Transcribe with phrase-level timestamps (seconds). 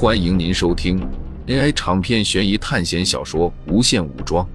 [0.00, 1.00] 欢迎您收听
[1.48, 4.46] AI 长篇悬疑探险小说《无限武装》，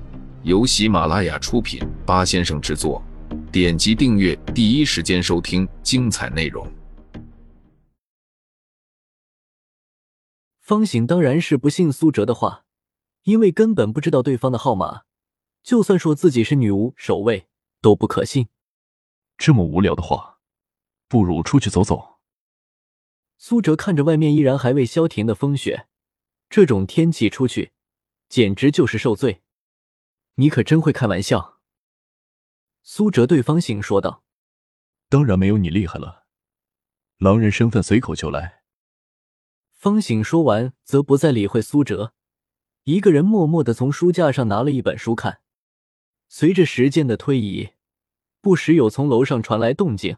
[0.43, 3.03] 由喜马拉雅出品，八先生制作。
[3.51, 6.65] 点击订阅，第一时间收听精彩内容。
[10.61, 12.63] 方醒当然是不信苏哲的话，
[13.23, 15.01] 因为根本不知道对方的号码，
[15.61, 17.47] 就算说自己是女巫守卫
[17.81, 18.47] 都不可信。
[19.37, 20.37] 这么无聊的话，
[21.09, 22.12] 不如出去走走。
[23.45, 25.89] 苏哲看着外面依然还未消停的风雪，
[26.49, 27.73] 这种天气出去，
[28.29, 29.41] 简直就是受罪。
[30.35, 31.59] 你可真会开玩笑。
[32.83, 34.23] 苏哲对方醒说道
[35.09, 36.23] ：“当然没有你厉害了，
[37.17, 38.63] 狼人身份随口就来。”
[39.75, 42.13] 方醒说完，则不再理会苏哲，
[42.85, 45.41] 一个人默默的从书架上拿了一本书看。
[46.29, 47.71] 随着时间的推移，
[48.39, 50.15] 不时有从楼上传来动静，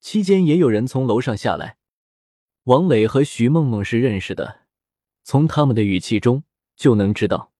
[0.00, 1.77] 期间也有人从楼上下来。
[2.68, 4.58] 王磊和徐梦梦是认识的，
[5.24, 6.42] 从他们的语气中
[6.76, 7.50] 就能知道。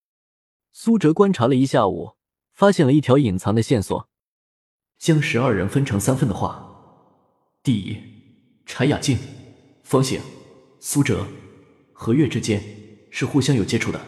[0.71, 2.11] 苏哲观察了一下午，
[2.53, 4.07] 发现了一条隐藏的线索。
[4.99, 6.63] 将十二人分成三份的话，
[7.63, 7.97] 第一，
[8.67, 9.17] 柴雅静、
[9.81, 10.21] 方醒、
[10.79, 11.25] 苏哲、
[11.91, 12.61] 何月之间
[13.09, 13.99] 是互相有接触的。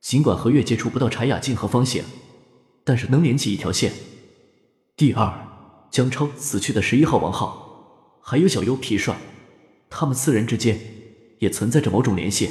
[0.00, 2.02] 尽管何月接触不到柴雅静和方醒，
[2.84, 3.92] 但是能连起一条线。
[4.96, 5.46] 第二，
[5.90, 9.14] 江超死去的十一号王浩，还有小优皮帅，
[9.90, 10.78] 他们四人之间
[11.40, 12.50] 也存在着某种联系。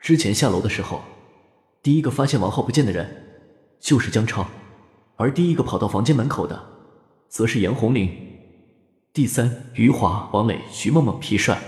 [0.00, 1.02] 之前下楼的时候，
[1.82, 3.44] 第一个发现王浩不见的人
[3.78, 4.48] 就是江超。
[5.16, 6.60] 而第一个跑到房间门口的，
[7.28, 8.10] 则是严红玲。
[9.12, 11.62] 第三，余华、王磊、徐梦梦、皮帅，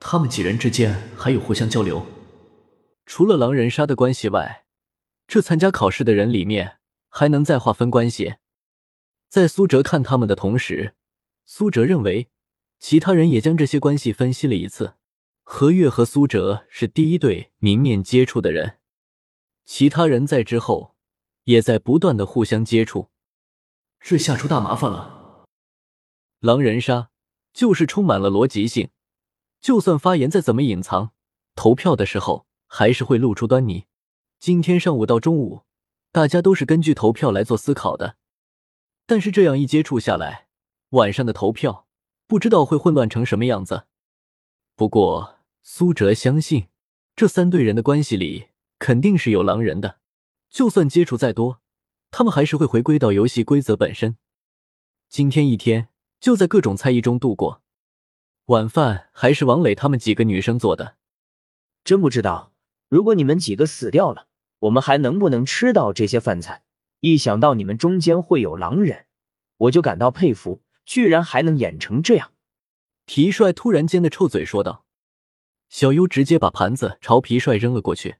[0.00, 2.04] 他们几人之间还有互相交流。
[3.06, 4.64] 除了狼人杀的关系外，
[5.28, 6.78] 这参加考试的人里面
[7.10, 8.36] 还能再划分关系。
[9.28, 10.94] 在苏哲看他们的同时，
[11.44, 12.28] 苏哲认为
[12.78, 14.94] 其他人也将这些关系分析了一次。
[15.42, 18.78] 何月和苏哲是第一对明面接触的人，
[19.64, 20.94] 其他人在之后。
[21.44, 23.08] 也在不断的互相接触，
[24.00, 25.46] 这下出大麻烦了。
[26.40, 27.08] 狼人杀
[27.54, 28.90] 就是充满了逻辑性，
[29.58, 31.12] 就算发言再怎么隐藏，
[31.54, 33.86] 投票的时候还是会露出端倪。
[34.38, 35.62] 今天上午到中午，
[36.12, 38.18] 大家都是根据投票来做思考的，
[39.06, 40.48] 但是这样一接触下来，
[40.90, 41.87] 晚上的投票
[42.28, 43.86] 不知道会混乱成什么样子。
[44.76, 46.68] 不过苏哲相信，
[47.16, 49.98] 这三队人的关系里肯定是有狼人的。
[50.50, 51.62] 就算接触再多，
[52.10, 54.18] 他们还是会回归到游戏规则本身。
[55.08, 55.88] 今天一天
[56.20, 57.62] 就在各种猜疑中度过。
[58.46, 60.96] 晚饭还是王磊他们几个女生做的。
[61.82, 62.52] 真不知道，
[62.90, 64.26] 如果你们几个死掉了，
[64.58, 66.62] 我们还能不能吃到这些饭菜？
[67.00, 69.06] 一想到你们中间会有狼人，
[69.56, 72.32] 我就感到佩服，居然还能演成这样。
[73.04, 74.86] 皮帅突然间的臭嘴说道。
[75.68, 78.16] 小优直接把盘子朝皮帅扔了过去。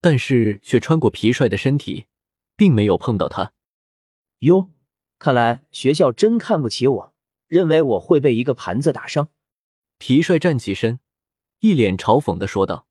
[0.00, 2.06] 但是却穿过皮帅的身体，
[2.56, 3.52] 并没有碰到他。
[4.38, 4.70] 哟，
[5.18, 7.14] 看来学校真看不起我，
[7.48, 9.28] 认为我会被一个盘子打伤。
[9.98, 11.00] 皮帅站起身，
[11.60, 12.86] 一脸嘲讽的说道：“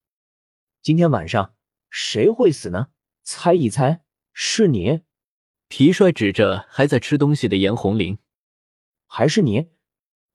[0.84, 1.56] 今天晚上
[1.90, 2.90] 谁会死呢？
[3.24, 4.04] 猜一猜，
[4.34, 5.02] 是你。”
[5.68, 8.20] 皮帅指着还在吃东西的严红玲，
[9.16, 9.68] 还是你？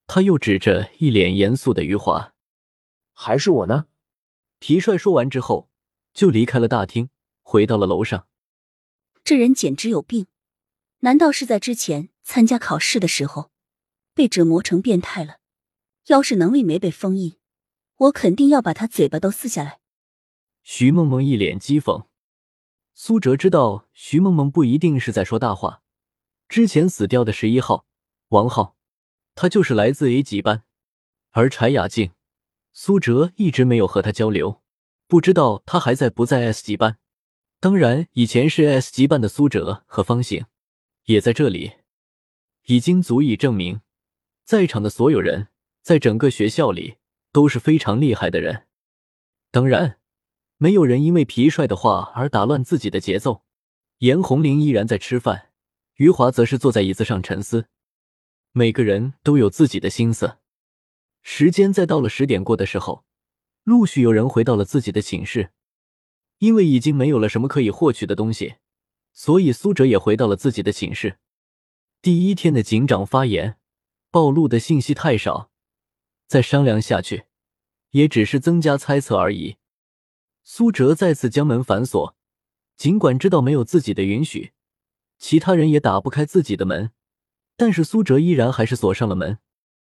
[0.07, 2.33] 他又指着一脸严肃的余华，
[3.11, 3.87] 还是我呢？
[4.59, 5.69] 皮帅说完之后。
[6.13, 7.09] 就离开了大厅，
[7.41, 8.27] 回到了楼上。
[9.25, 10.27] 这人简直有病！
[10.99, 13.51] 难道是在之前参加考试的时候
[14.13, 15.39] 被折磨成变态了？
[16.07, 17.37] 要是能力没被封印，
[17.97, 19.81] 我肯定要把他嘴巴都撕下来。
[20.63, 22.05] 徐梦梦一脸讥讽。
[22.93, 25.83] 苏哲知道徐梦梦不一定是在说大话。
[26.47, 27.85] 之前死掉的十一号
[28.29, 28.75] 王浩，
[29.33, 30.63] 他就是来自 A 级班，
[31.31, 32.11] 而柴雅静，
[32.73, 34.61] 苏哲一直没有和他交流。
[35.07, 36.99] 不知道他还在不在 S 级班？
[37.59, 40.45] 当然，以前是 S 级班的苏哲和方醒
[41.05, 41.71] 也在这里，
[42.67, 43.81] 已经足以证明，
[44.45, 45.47] 在场的所有人
[45.81, 46.97] 在整个学校里
[47.31, 48.67] 都是非常厉害的人。
[49.49, 49.97] 当然，
[50.57, 53.43] 没有人因为皮帅的话而打乱自己的节奏。
[53.97, 55.49] 严红玲依然在吃饭，
[55.95, 57.65] 余华则是坐在椅子上沉思。
[58.51, 60.37] 每个人都有自己的心思。
[61.21, 63.05] 时间在到了十点过的时候。
[63.65, 65.51] 陆续有人回到了自己的寝室，
[66.39, 68.55] 因为已经没有了什么可以获取的东西，
[69.13, 71.19] 所以苏哲也回到了自己的寝室。
[72.01, 73.57] 第一天的警长发言
[74.09, 75.51] 暴露的信息太少，
[76.25, 77.25] 再商量下去
[77.91, 79.57] 也只是增加猜测而已。
[80.43, 82.15] 苏哲再次将门反锁，
[82.75, 84.53] 尽管知道没有自己的允许，
[85.19, 86.91] 其他人也打不开自己的门，
[87.59, 89.37] 但是苏哲依然还是锁上了门。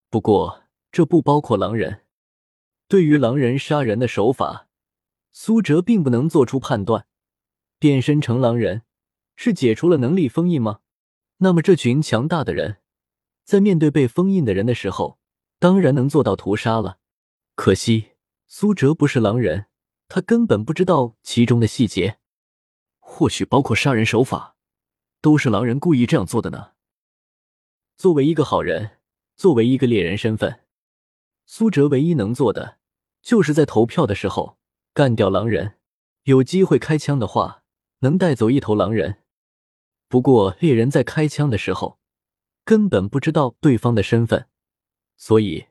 [0.09, 2.05] 不过这不包括狼人。
[2.87, 4.67] 对于狼人杀人的手法，
[5.31, 7.05] 苏哲并不能做出判断。
[7.77, 8.81] 变身成狼人
[9.35, 10.79] 是解除了能力封印吗？
[11.37, 12.77] 那么这群强大的人，
[13.43, 15.19] 在面对被封印的人的时候，
[15.59, 16.97] 当然能做到屠杀了。
[17.53, 18.13] 可惜
[18.47, 19.67] 苏哲不是狼人，
[20.07, 22.17] 他根本不知道其中的细节，
[22.97, 24.55] 或许包括杀人手法，
[25.21, 26.71] 都是狼人故意这样做的呢。
[27.97, 28.91] 作为一个好人，
[29.35, 30.59] 作为一个猎人身份，
[31.47, 32.77] 苏哲唯一能做的，
[33.23, 34.59] 就是在投票的时候
[34.93, 35.77] 干掉狼人。
[36.25, 37.63] 有机会开枪的话，
[38.01, 39.23] 能带走一头狼人。
[40.07, 41.97] 不过猎人在开枪的时候，
[42.63, 44.45] 根本不知道对方的身份，
[45.15, 45.65] 所以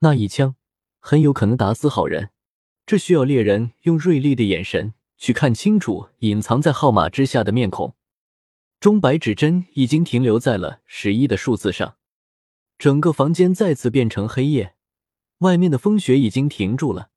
[0.00, 0.56] 那一枪
[0.98, 2.28] 很有可能打死好人。
[2.84, 7.94] 这需要猎人用锐利的眼神去看清楚隐藏在号码之下的面孔。
[8.82, 11.94] 钟摆指针已经停留在了十一的数字上，
[12.78, 14.74] 整个房间再次变成黑夜，
[15.38, 17.10] 外面的风雪已经停住了。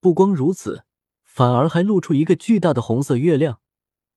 [0.00, 0.82] 不光如此，
[1.22, 3.60] 反而还露出一个巨大的红色月亮。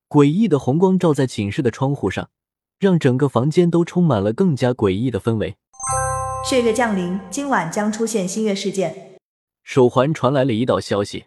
[0.09, 2.31] 诡异的红光照在寝室的窗户上，
[2.79, 5.55] 让整个房间都充满了更加诡异的氛围。
[6.49, 9.19] 血月降临，今晚将出现新月事件。
[9.61, 11.25] 手环传来了一道消息，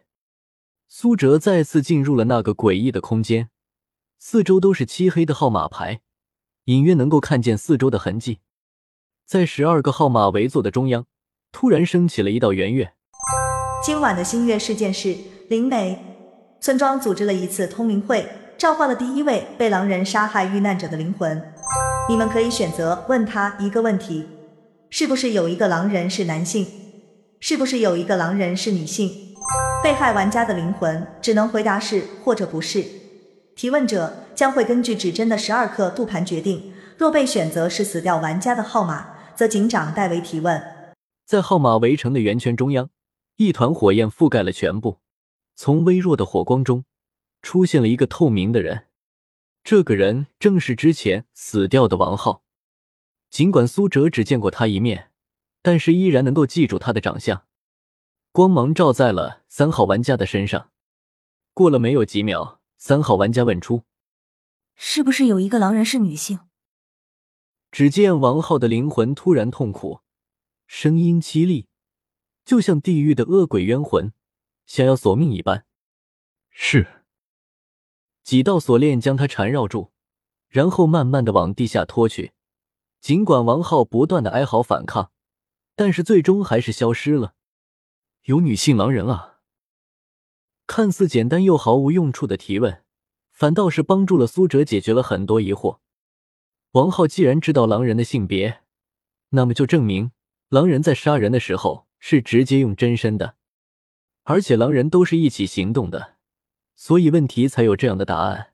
[0.88, 3.48] 苏哲再次进入了那个诡异的空间，
[4.18, 6.00] 四周都是漆黑的号码牌，
[6.64, 8.40] 隐约能够看见四周的痕迹。
[9.26, 11.04] 在十二个号码围坐的中央，
[11.52, 12.94] 突然升起了一道圆月。
[13.84, 15.14] 今晚的新月事件是
[15.48, 15.98] 灵媒
[16.60, 18.26] 村庄组织了一次通灵会。
[18.58, 21.52] 召唤了第一位被狼人杀害遇难者的灵魂，
[22.08, 24.26] 你们可以选择问他一个问题：
[24.88, 26.66] 是不是有一个狼人是男性？
[27.38, 29.10] 是不是有一个狼人是女性？
[29.84, 32.82] 被害玩家的灵魂只能回答是或者不是。
[33.56, 40.62] 提问者将会根据指针的十二刻度盘决定，若被选择是死掉玩家的号码，则警长代为提问。
[41.24, 42.90] 在号码围成的圆圈中央，
[43.36, 44.98] 一团火焰覆盖了全部，
[45.54, 46.84] 从微弱的火光中。
[47.40, 48.86] 出现了一个透明的人，
[49.62, 52.42] 这个人正是之前死掉的王浩。
[53.30, 55.10] 尽管苏哲只见过他一面，
[55.62, 57.44] 但是依然能够记住他的长相。
[58.32, 60.70] 光芒照在了三号玩家的身上。
[61.54, 63.84] 过了没有几秒，三号玩家问出
[64.74, 66.40] ：“是不是有一个狼人是女性？”
[67.72, 70.00] 只见王浩的灵魂突然痛苦，
[70.66, 71.66] 声音凄厉，
[72.44, 74.12] 就像地狱的恶鬼冤魂，
[74.66, 75.66] 想要索命一般。
[76.50, 77.04] 是。
[78.22, 79.90] 几道锁链将他缠绕住，
[80.48, 82.32] 然后慢慢的往地下拖去。
[83.00, 85.12] 尽管王浩不断的哀嚎反抗，
[85.74, 87.34] 但是最终还是消失了。
[88.22, 89.35] 有女性狼人啊！
[90.66, 92.82] 看似简单又毫无用处的提问，
[93.30, 95.78] 反倒是帮助了苏哲解决了很多疑惑。
[96.72, 98.62] 王浩既然知道狼人的性别，
[99.30, 100.12] 那么就证明
[100.48, 103.36] 狼人在杀人的时候是直接用真身的，
[104.24, 106.16] 而且狼人都是一起行动的。
[106.74, 108.52] 所以问题才有这样的答案，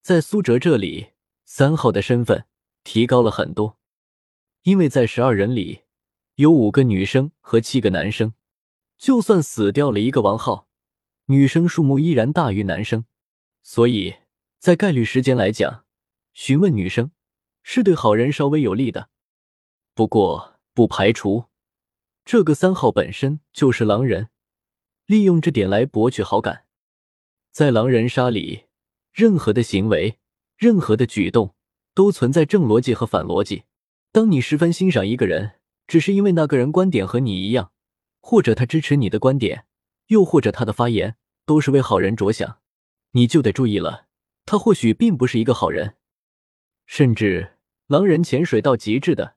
[0.00, 1.08] 在苏哲这里，
[1.44, 2.46] 三号的身份
[2.82, 3.76] 提高了很多，
[4.62, 5.82] 因为在十二人里
[6.36, 8.32] 有五个女生和七个男生，
[8.96, 10.63] 就算死掉了一个王浩，
[11.26, 13.06] 女生数目依然大于男生，
[13.62, 14.16] 所以
[14.58, 15.84] 在概率时间来讲，
[16.34, 17.12] 询问女生
[17.62, 19.08] 是对好人稍微有利的。
[19.94, 21.46] 不过不排除
[22.24, 24.28] 这个三号本身就是狼人，
[25.06, 26.66] 利用这点来博取好感。
[27.52, 28.64] 在狼人杀里，
[29.12, 30.18] 任何的行为、
[30.58, 31.54] 任何的举动
[31.94, 33.64] 都存在正逻辑和反逻辑。
[34.12, 37.72] 当你十分欣赏一个人，只是因为那个人观点和你一样，
[38.20, 39.66] 或者他支持你的观点，
[40.08, 42.58] 又或者他的发言都是为好人着想，
[43.12, 44.06] 你就得注意了，
[44.46, 45.94] 他或许并不是一个好人。
[46.86, 49.36] 甚至狼人潜水到极致的，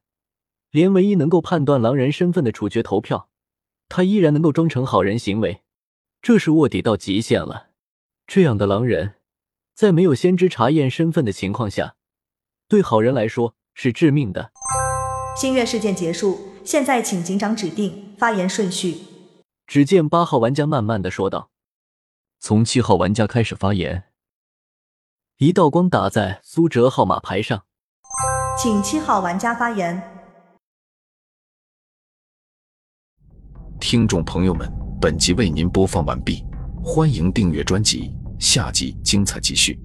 [0.71, 3.29] 连唯一能够判断狼人身份的处决投票，
[3.89, 5.63] 他依然能够装成好人行为，
[6.21, 7.69] 这是卧底到极限了。
[8.25, 9.15] 这样的狼人，
[9.73, 11.95] 在没有先知查验身份的情况下，
[12.67, 14.51] 对好人来说是致命的。
[15.39, 18.97] 星月事件结束，现在请警长指定发言顺序。
[19.65, 21.51] 只见八号玩家慢慢的说道
[22.39, 24.05] ：“从七号玩家开始发言。”
[25.37, 27.63] 一道光打在苏哲号码牌上，
[28.61, 30.01] 请七号玩家发言。
[33.79, 34.67] 听众朋友们，
[34.99, 36.43] 本集为您播放完毕。
[36.83, 39.79] 欢迎订阅专辑，下集精彩继续。